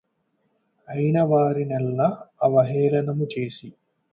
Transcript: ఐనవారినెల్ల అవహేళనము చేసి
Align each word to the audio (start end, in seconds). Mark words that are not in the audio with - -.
ఐనవారినెల్ల 0.87 1.99
అవహేళనము 2.41 3.27
చేసి 3.33 3.69